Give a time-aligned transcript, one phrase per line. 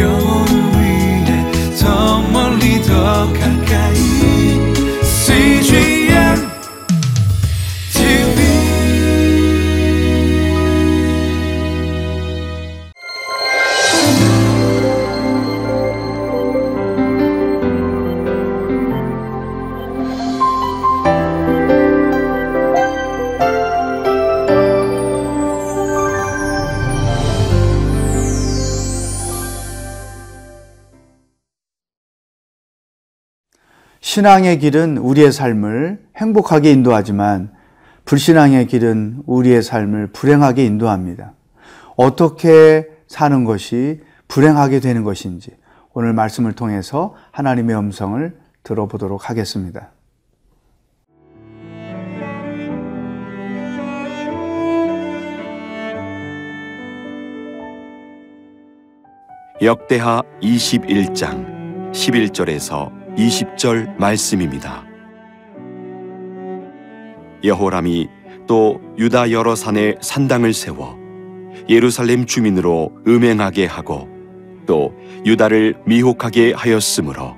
[0.00, 0.31] 영
[34.02, 37.52] 신앙의 길은 우리의 삶을 행복하게 인도하지만
[38.04, 41.34] 불신앙의 길은 우리의 삶을 불행하게 인도합니다.
[41.96, 45.52] 어떻게 사는 것이 불행하게 되는 것인지
[45.94, 49.92] 오늘 말씀을 통해서 하나님의 음성을 들어보도록 하겠습니다.
[59.60, 64.84] 역대하 21장 11절에서 20절 말씀입니다.
[67.44, 68.08] 여호람이
[68.46, 70.96] 또 유다 여러 산에 산당을 세워
[71.68, 74.08] 예루살렘 주민으로 음행하게 하고
[74.66, 74.94] 또
[75.26, 77.36] 유다를 미혹하게 하였으므로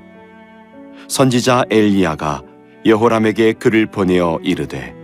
[1.08, 2.42] 선지자 엘리야가
[2.86, 4.94] 여호람에게 글을 보내어 이르되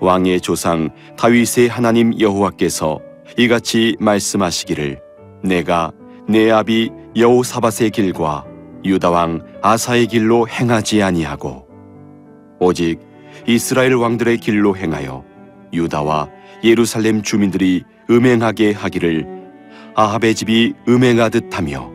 [0.00, 3.00] 왕의 조상 다윗의 하나님 여호와께서
[3.36, 5.00] 이같이 말씀하시기를
[5.42, 5.92] 내가
[6.28, 8.53] 내 아비 여호사밧의 길과
[8.84, 11.66] 유다 왕 아사의 길로 행하지 아니하고
[12.60, 12.98] 오직
[13.46, 15.24] 이스라엘 왕들의 길로 행하여
[15.72, 16.28] 유다와
[16.62, 19.26] 예루살렘 주민들이 음행하게 하기를
[19.94, 21.90] 아합의 집이 음행하듯 하며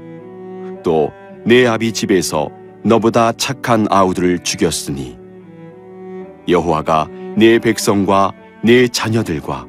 [0.84, 1.12] 또
[1.46, 2.50] 내 아비 집에서
[2.84, 5.18] 너보다 착한 아우들을 죽였으니
[6.48, 9.66] 여호와가 내 백성과 내 자녀들과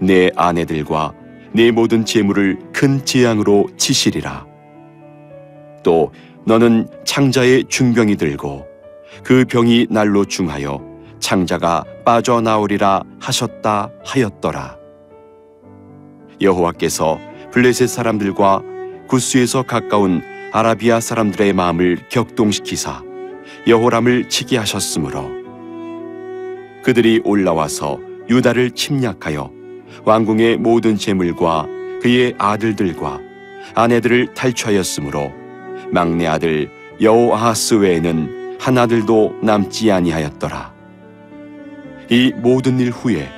[0.00, 1.12] 내 아내들과
[1.52, 4.46] 내 모든 재물을 큰 재앙으로 치시리라.
[5.82, 6.12] 또
[6.44, 8.66] 너는 창자의 중병이 들고
[9.22, 10.80] 그 병이 날로 중하여
[11.20, 14.76] 창자가 빠져나오리라 하셨다 하였더라.
[16.40, 17.18] 여호와께서
[17.52, 18.62] 블레셋 사람들과
[19.06, 20.22] 구스에서 가까운
[20.52, 23.02] 아라비아 사람들의 마음을 격동시키사
[23.66, 25.28] 여호람을 치게 하셨으므로
[26.82, 27.98] 그들이 올라와서
[28.30, 29.52] 유다를 침략하여
[30.04, 31.66] 왕궁의 모든 재물과
[32.00, 33.20] 그의 아들들과
[33.74, 35.39] 아내들을 탈취하였으므로
[35.92, 36.70] 막내 아들
[37.00, 40.72] 여호아하스 외에는 한 아들도 남지 아니하였더라.
[42.10, 43.28] 이 모든 일 후에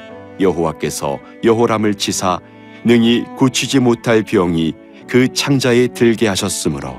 [0.41, 2.41] 여호와께서 여호람을 치사
[2.85, 4.75] 능히 고치지 못할 병이
[5.09, 6.97] 그 창자에 들게 하셨으므로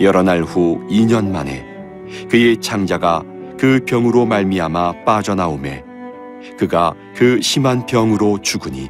[0.00, 1.64] 여러 날 후 2년 만에
[2.28, 3.22] 그의 창자가
[3.58, 5.84] 그 병으로 말미암아 빠져나오매
[6.58, 8.88] 그가 그 심한 병으로 죽으니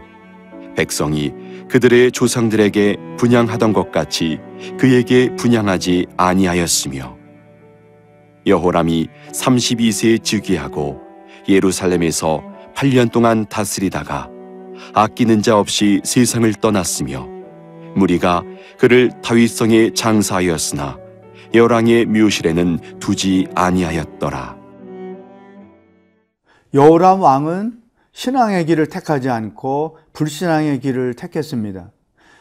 [0.78, 1.32] 백성이
[1.68, 4.38] 그들의 조상들에게 분양하던 것 같이
[4.78, 7.16] 그에게 분양하지 아니하였으며
[8.46, 11.00] 여호람이 32세에 즉위하고
[11.48, 12.44] 예루살렘에서
[12.76, 14.30] 8년 동안 다스리다가
[14.94, 17.26] 아끼는 자 없이 세상을 떠났으며
[17.96, 18.44] 무리가
[18.78, 20.96] 그를 다윗성에 장사하였으나
[21.54, 24.56] 여랑의 묘실에는 두지 아니하였더라.
[26.72, 27.77] 여호람 왕은
[28.18, 31.92] 신앙의 길을 택하지 않고 불신앙의 길을 택했습니다.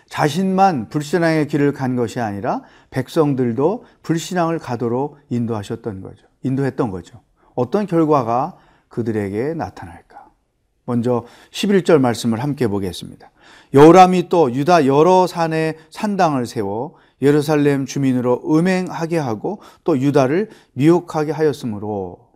[0.09, 6.25] 자신만 불신앙의 길을 간 것이 아니라 백성들도 불신앙을 가도록 인도하셨던 거죠.
[6.41, 7.21] 인도했던 거죠.
[7.53, 8.57] 어떤 결과가
[8.88, 10.31] 그들에게 나타날까?
[10.85, 13.29] 먼저 11절 말씀을 함께 보겠습니다.
[13.75, 22.29] 여호람이 또 유다 여러 산에 산당을 세워 예루살렘 주민으로 음행하게 하고 또 유다를 미혹하게 하였으므로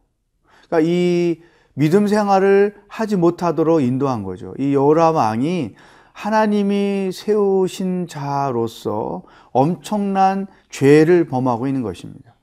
[0.68, 1.42] 그러니까 이
[1.74, 4.54] 믿음 생활을 하지 못하도록 인도한 거죠.
[4.60, 5.76] 이 여호람 왕이
[6.14, 12.36] 하나님이 세우신 자로서 엄청난 죄를 범하고 있는 것입니다.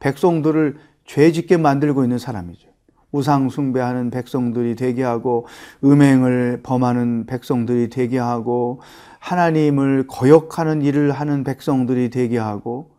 [0.00, 0.76] 백성들을
[1.06, 2.68] 죄 짓게 만들고 있는 사람이죠.
[3.12, 5.46] 우상 숭배하는 백성들이 되게 하고
[5.84, 8.80] 음행을 범하는 백성들이 되게 하고
[9.20, 12.90] 하나님을 거역하는 일을 하는 백성들이 되게 하고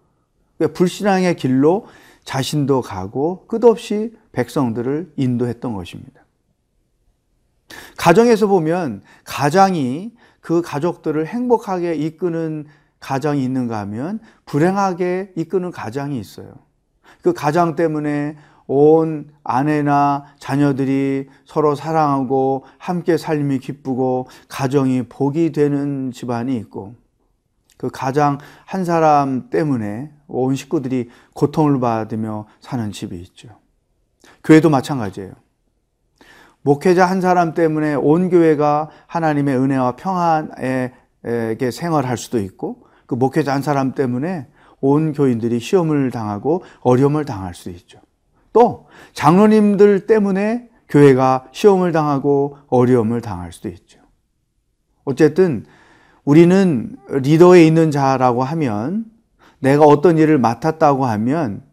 [0.58, 1.86] 그러니까 불신앙의 길로
[2.24, 6.22] 자신도 가고 끝없이 백성들을 인도했던 것입니다.
[7.98, 10.12] 가정에서 보면 가장이
[10.42, 12.66] 그 가족들을 행복하게 이끄는
[13.00, 16.54] 가정이 있는가 하면 불행하게 이끄는 가장이 있어요.
[17.22, 18.36] 그 가장 때문에
[18.68, 26.96] 온 아내나 자녀들이 서로 사랑하고 함께 삶이 기쁘고 가정이 복이 되는 집안이 있고
[27.78, 33.50] 그 가장 한 사람 때문에 온 식구들이 고통을 받으며 사는 집이 있죠.
[34.46, 35.34] 교회도 마찬가지예요.
[36.62, 40.94] 목회자 한 사람 때문에 온 교회가 하나님의 은혜와 평안에
[41.72, 44.48] 생활할 수도 있고 그 목회자 한 사람 때문에
[44.82, 48.00] 온 교인들이 시험을 당하고 어려움을 당할 수 있죠.
[48.54, 54.00] 또 장로님들 때문에 교회가 시험을 당하고 어려움을 당할 수도 있죠.
[55.04, 55.66] 어쨌든
[56.24, 59.06] 우리는 리더에 있는 자라고 하면
[59.60, 61.64] 내가 어떤 일을 맡았다고 하면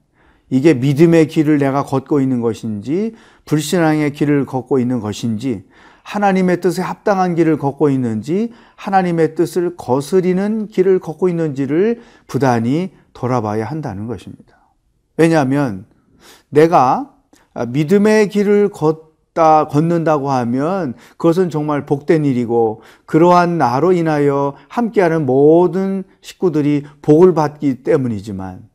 [0.52, 3.14] 이게 믿음의 길을 내가 걷고 있는 것인지
[3.46, 5.64] 불신앙의 길을 걷고 있는 것인지
[6.02, 14.06] 하나님의 뜻에 합당한 길을 걷고 있는지 하나님의 뜻을 거스리는 길을 걷고 있는지를 부단히 돌아봐야 한다는
[14.06, 14.58] 것입니다.
[15.16, 15.86] 왜냐하면
[16.50, 17.14] 내가
[17.68, 26.84] 믿음의 길을 걷다, 걷는다고 하면 그것은 정말 복된 일이고 그러한 나로 인하여 함께하는 모든 식구들이
[27.00, 28.70] 복을 받기 때문이지만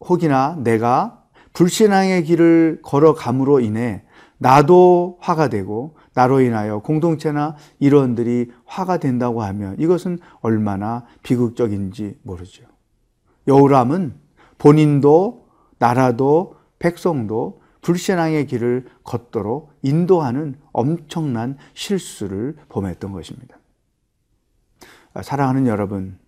[0.00, 4.02] 혹이나 내가 불신앙의 길을 걸어감으로 인해
[4.38, 12.64] 나도 화가 되고 나로 인하여 공동체나 일원들이 화가 된다고 하면 이것은 얼마나 비극적인지 모르죠.
[13.46, 14.14] 여우람은
[14.58, 15.46] 본인도
[15.78, 23.58] 나라도 백성도 불신앙의 길을 걷도록 인도하는 엄청난 실수를 범했던 것입니다.
[25.22, 26.18] 사랑하는 여러분,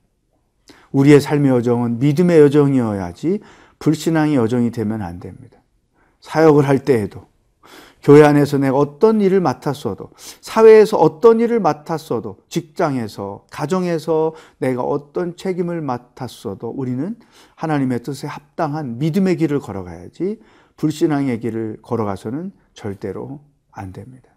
[0.93, 3.41] 우리의 삶의 여정은 믿음의 여정이어야지
[3.79, 5.59] 불신앙의 여정이 되면 안 됩니다.
[6.21, 7.27] 사역을 할 때에도
[8.03, 10.11] 교회 안에서 내가 어떤 일을 맡았어도,
[10.41, 17.17] 사회에서 어떤 일을 맡았어도, 직장에서, 가정에서 내가 어떤 책임을 맡았어도 우리는
[17.55, 20.41] 하나님의 뜻에 합당한 믿음의 길을 걸어가야지
[20.77, 23.41] 불신앙의 길을 걸어가서는 절대로
[23.71, 24.31] 안 됩니다.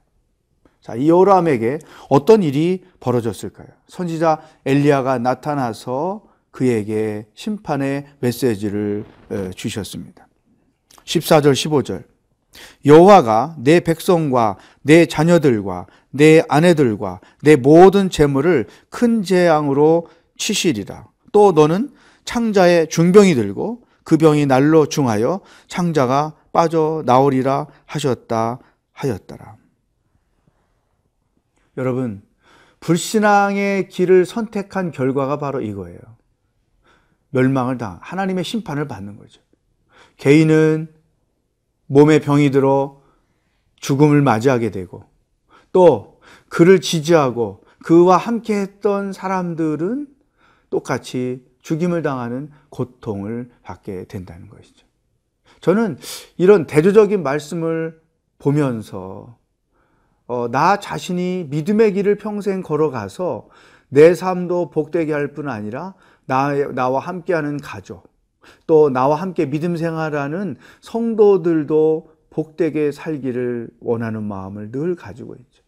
[0.79, 1.79] 자, 이 요람에게
[2.09, 3.67] 어떤 일이 벌어졌을까요?
[3.87, 6.21] 선지자 엘리야가 나타나서
[6.55, 9.03] 그에게 심판의 메시지를
[9.55, 10.25] 주셨습니다.
[11.03, 12.05] 14절 15절
[12.85, 20.07] 여호와가 내 백성과 내 자녀들과 내 아내들과 내 모든 재물을 큰 재앙으로
[20.37, 21.09] 치시리라.
[21.33, 21.89] 또 너는
[22.23, 28.59] 창자의 중병이 들고 그 병이 날로 중하여 창자가 빠져 나오리라 하셨다
[28.93, 29.57] 하였더라.
[31.75, 32.21] 여러분,
[32.79, 35.99] 불신앙의 길을 선택한 결과가 바로 이거예요.
[37.35, 39.41] 멸망을 당, 하나님의 심판을 받는 거죠.
[40.15, 40.87] 개인은
[41.87, 43.01] 몸에 병이 들어
[43.75, 45.03] 죽음을 맞이하게 되고
[45.73, 50.07] 또 그를 지지하고 그와 함께 했던 사람들은
[50.69, 54.87] 똑같이 죽임을 당하는 고통을 받게 된다는 것이죠.
[55.59, 55.97] 저는
[56.37, 57.99] 이런 대조적인 말씀을
[58.39, 59.37] 보면서
[60.27, 63.49] 어, 나 자신이 믿음의 길을 평생 걸어가서
[63.89, 68.09] 내 삶도 복되게 할 뿐 아니라 나, 나와 함께하는 가족,
[68.67, 75.63] 또 나와 함께 믿음 생활하는 성도들도 복되게 살기를 원하는 마음을 늘 가지고 있죠.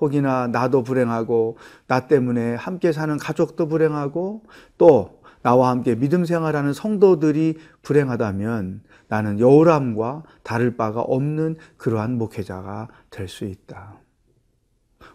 [0.00, 1.56] 혹이나 나도 불행하고
[1.86, 4.42] 나 때문에 함께 사는 가족도 불행하고
[4.76, 13.28] 또 나와 함께 믿음 생활하는 성도들이 불행하다면 나는 여우람과 다를 바가 없는 그러한 목회자가 될
[13.28, 14.00] 수 있다.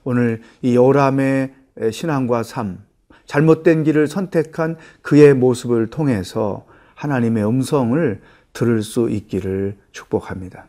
[0.04, 1.56] 오늘 이 여우람의
[1.92, 2.86] 신앙과 삶,
[3.30, 6.66] 잘못된 길을 선택한 그의 모습을 통해서
[6.96, 8.22] 하나님의 음성을
[8.54, 10.68] 들을 수 있기를 축복합니다.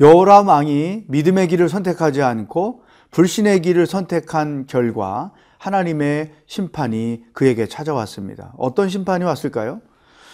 [0.00, 5.30] 여호람 왕이 믿음의 길을 선택하지 않고 불신의 길을 선택한 결과
[5.62, 8.52] 하나님의 심판이 그에게 찾아왔습니다.
[8.58, 9.80] 어떤 심판이 왔을까요?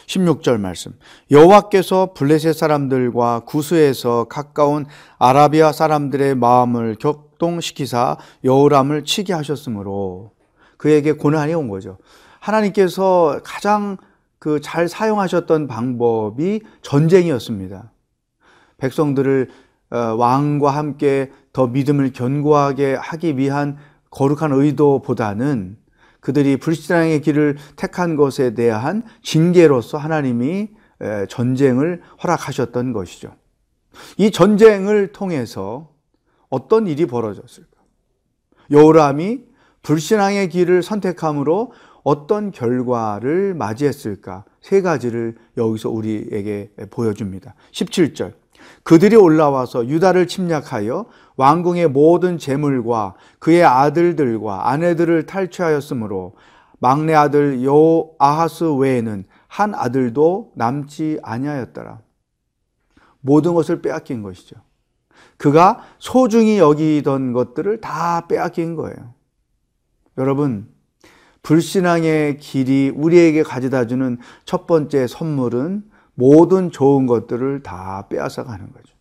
[0.07, 0.93] 16절 말씀.
[1.31, 4.87] 여호와께서 블레셋 사람들과 구스에서 가까운
[5.19, 10.33] 아라비아 사람들의 마음을 격동시키사 여호람을 치게 하셨으므로
[10.79, 11.99] 그에게 고난이 온 거죠.
[12.41, 13.99] 하나님께서 가장
[14.39, 17.93] 그 잘 사용하셨던 방법이 전쟁이었습니다.
[18.79, 19.51] 백성들을
[19.91, 23.79] 어, 왕과 함께 더 믿음을 견고하게 하기 위한
[24.11, 25.77] 거룩한 의도보다는
[26.21, 30.71] 그들이 불신앙의 길을 택한 것에 대한 징계로서 하나님이
[31.29, 33.35] 전쟁을 허락하셨던 것이죠.
[34.17, 35.93] 이 전쟁을 통해서
[36.49, 37.69] 어떤 일이 벌어졌을까?
[38.71, 39.45] 여호람이
[39.83, 41.73] 불신앙의 길을 선택함으로
[42.03, 44.45] 어떤 결과를 맞이했을까?
[44.61, 47.55] 세 가지를 여기서 우리에게 보여줍니다.
[47.73, 48.33] 17절.
[48.83, 51.07] 그들이 올라와서 유다를 침략하여
[51.37, 56.35] 왕궁의 모든 재물과 그의 아들들과 아내들을 탈취하였으므로
[56.81, 62.01] 막내 아들 요 아하스 외에는 한 아들도 남지 아니하였더라.
[63.21, 64.57] 모든 것을 빼앗긴 것이죠.
[65.37, 69.15] 그가 소중히 여기던 것들을 다 빼앗긴 거예요.
[70.17, 70.69] 여러분,
[71.43, 75.88] 불신앙의 길이 우리에게 가져다 주는 첫 번째 선물은
[76.19, 78.93] 모든 좋은 것들을 다 빼앗아 가는 거죠.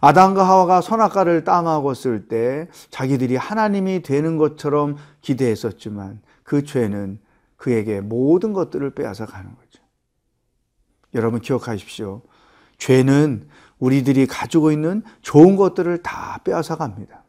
[0.00, 7.20] 아담과 하와가 선악과를 따먹었을 때 자기들이 하나님이 되는 것처럼 기대했었지만 그 죄는
[7.56, 9.84] 그에게 모든 것들을 빼앗아 가는 거죠.
[11.14, 12.22] 여러분 기억하십시오.
[12.78, 17.22] 죄는 우리들이 가지고 있는 좋은 것들을 다 빼앗아 갑니다.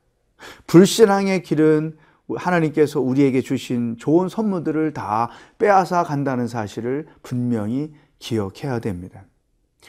[0.66, 2.00] 불신앙의 길은
[2.36, 5.30] 하나님께서 우리에게 주신 좋은 선물들을 다
[5.60, 9.24] 빼앗아 간다는 사실을 분명히 기억해야 됩니다.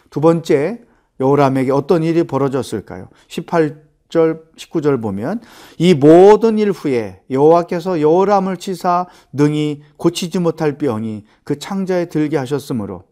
[0.08, 0.80] 두 번째,
[1.18, 3.08] 여호람에게 어떤 일이 벌어졌을까요?
[3.28, 5.40] 18절, 19절 보면
[5.78, 13.04] 이 모든 일 후에 여호와께서 여호람을 치사 능히 고치지 못할 병이 그 창자에 들게 하셨으므로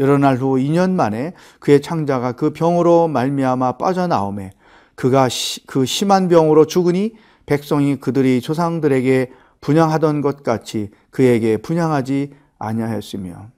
[0.00, 4.50] 여러 날 후 2년 만에 그의 창자가 그 병으로 말미암아 빠져나오매
[4.96, 7.14] 그가 시, 그 심한 병으로 죽으니
[7.46, 13.50] 백성이 그들이 조상들에게 분양하던 것 같이 그에게 분양하지 아니하였으며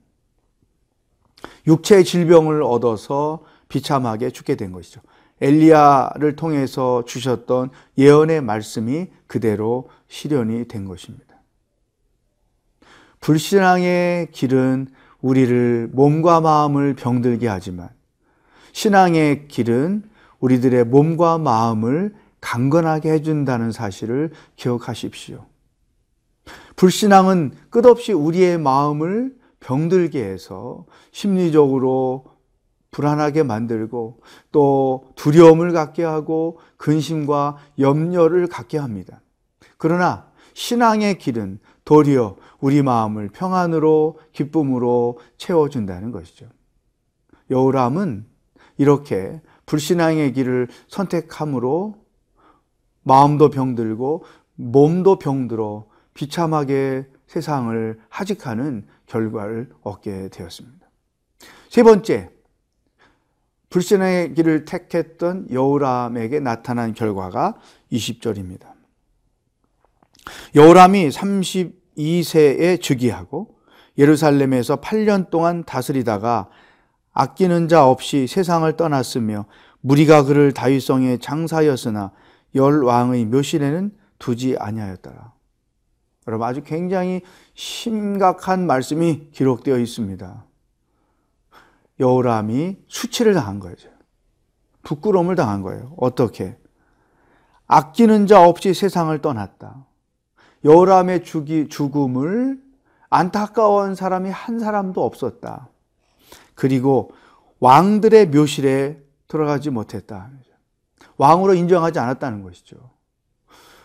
[1.66, 5.00] 육체의 질병을 얻어서 비참하게 죽게 된 것이죠.
[5.40, 11.24] 엘리야를 통해서 주셨던 예언의 말씀이 그대로 실현이 된 것입니다.
[13.20, 14.88] 불신앙의 길은
[15.20, 17.88] 우리를 몸과 마음을 병들게 하지만
[18.72, 20.04] 신앙의 길은
[20.40, 25.44] 우리들의 몸과 마음을 강건하게 해준다는 사실을 기억하십시오.
[26.76, 29.34] 불신앙은 끝없이 우리의 마음을
[29.66, 32.26] 병들게 해서 심리적으로
[32.92, 34.20] 불안하게 만들고
[34.52, 39.20] 또 두려움을 갖게 하고 근심과 염려를 갖게 합니다.
[39.76, 46.46] 그러나 신앙의 길은 도리어 우리 마음을 평안으로 기쁨으로 채워준다는 것이죠.
[47.50, 48.24] 여우람은
[48.78, 51.96] 이렇게 불신앙의 길을 선택함으로
[53.02, 54.22] 마음도 병들고
[54.54, 60.86] 몸도 병들어 비참하게 세상을 하직하는 결과를 얻게 되었습니다.
[61.68, 62.30] 세 번째,
[63.70, 67.56] 불신의 길을 택했던 여우람에게 나타난 결과가
[67.92, 68.72] 20절입니다.
[70.54, 73.56] 여우람이 32세에 즉위하고
[73.98, 76.48] 예루살렘에서 8년 동안 다스리다가
[77.12, 79.46] 아끼는 자 없이 세상을 떠났으며
[79.80, 82.12] 무리가 그를 다윗성에 장사였으나
[82.54, 85.35] 열 왕의 묘실에는 두지 아니하였더라.
[86.26, 87.22] 여러분 아주 굉장히
[87.54, 90.44] 심각한 말씀이 기록되어 있습니다.
[92.00, 93.88] 여호람이 수치를 당한 거죠.
[94.82, 95.94] 부끄러움을 당한 거예요.
[95.96, 96.56] 어떻게?
[97.66, 99.86] 아끼는 자 없이 세상을 떠났다.
[100.64, 102.60] 여호람의 죽음을
[103.08, 105.68] 안타까운 사람이 한 사람도 없었다.
[106.54, 107.12] 그리고
[107.60, 110.30] 왕들의 묘실에 들어가지 못했다.
[111.16, 112.76] 왕으로 인정하지 않았다는 것이죠.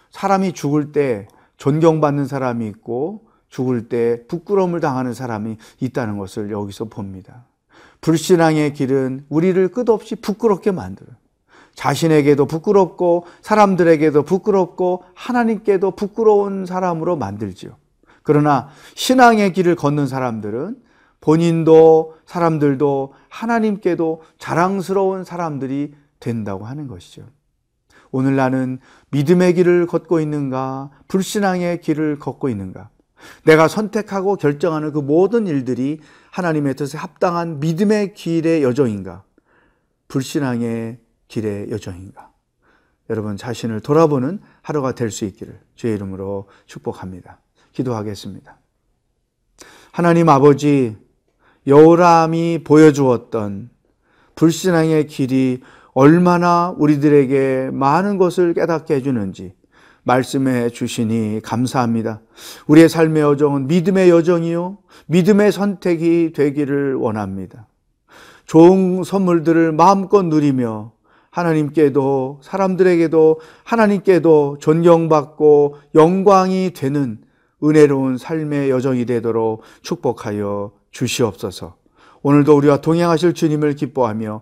[0.10, 1.28] 사람이 죽을 때
[1.62, 7.46] 존경받는 사람이 있고 죽을 때 부끄러움을 당하는 사람이 있다는 것을 여기서 봅니다.
[8.02, 11.12] 불신앙의 길은 우리를 끝없이 부끄럽게 만들어.
[11.76, 17.76] 자신에게도 부끄럽고 사람들에게도 부끄럽고 하나님께도 부끄러운 사람으로 만들지요.
[18.24, 20.78] 그러나 신앙의 길을 걷는 사람들은
[21.20, 27.28] 본인도 사람들도 하나님께도 자랑스러운 사람들이 된다고 하는 것이죠.
[28.12, 28.80] 오늘 나는
[29.12, 30.92] 믿음의 길을 걷고 있는가?
[31.08, 32.90] 불신앙의 길을 걷고 있는가?
[33.46, 36.00] 내가 선택하고 결정하는 그 모든 일들이
[36.32, 39.24] 하나님의 뜻에 합당한 믿음의 길의 여정인가?
[40.08, 42.32] 불신앙의 길의 여정인가?
[43.10, 47.40] 여러분 자신을 돌아보는 하루가 될 수 있기를 주의 이름으로 축복합니다.
[47.74, 48.58] 기도하겠습니다.
[49.92, 50.96] 하나님 아버지,
[51.68, 53.70] 여호람이 보여주었던
[54.36, 55.62] 불신앙의 길이
[55.94, 59.54] 얼마나 우리들에게 많은 것을 깨닫게 해주는지
[60.04, 62.22] 말씀해 주시니 감사합니다.
[62.68, 64.78] 우리의 삶의 여정은 믿음의 여정이요.
[65.08, 67.68] 믿음의 선택이 되기를 원합니다.
[68.46, 70.92] 좋은 선물들을 마음껏 누리며
[71.30, 77.20] 하나님께도 사람들에게도 하나님께도 존경받고 영광이 되는
[77.64, 81.76] 은혜로운 삶의 여정이 되도록 축복하여 주시옵소서.
[82.24, 84.42] 오늘도 우리와 동행하실 주님을 기뻐하며